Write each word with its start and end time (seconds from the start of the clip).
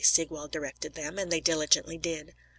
Sigwald 0.03 0.49
directed 0.49 0.95
them, 0.95 1.19
and 1.19 1.31
they 1.31 1.39
diligently 1.39 1.95
did. 1.99 2.33